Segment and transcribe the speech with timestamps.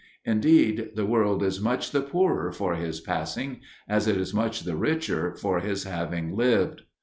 [0.25, 4.75] Indeed, "the world is much the poorer for his passing, as it is much the
[4.75, 6.81] richer for his having lived."